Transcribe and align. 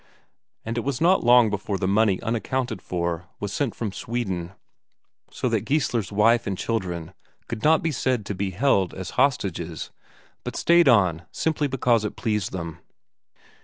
And 0.65 0.79
it 0.79 0.83
was 0.83 0.99
not 0.99 1.23
long 1.23 1.51
before 1.51 1.77
the 1.77 1.87
money 1.87 2.19
unaccounted 2.23 2.81
for 2.81 3.27
was 3.39 3.53
sent 3.53 3.75
from 3.75 3.91
Sweden, 3.91 4.53
so 5.29 5.47
that 5.49 5.63
Geissler's 5.63 6.11
wife 6.11 6.47
and 6.47 6.57
children 6.57 7.13
could 7.47 7.63
not 7.63 7.83
be 7.83 7.91
said 7.91 8.25
to 8.25 8.33
be 8.33 8.49
held 8.49 8.95
as 8.95 9.11
hostages, 9.11 9.91
but 10.43 10.55
stayed 10.55 10.87
on 10.87 11.27
simply 11.31 11.67
because 11.67 12.03
it 12.03 12.15
pleased 12.15 12.51
them. 12.51 12.79